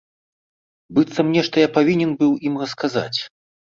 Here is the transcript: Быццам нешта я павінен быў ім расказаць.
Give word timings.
Быццам 0.95 1.27
нешта 1.35 1.55
я 1.67 1.71
павінен 1.79 2.19
быў 2.25 2.31
ім 2.51 2.61
расказаць. 2.67 3.19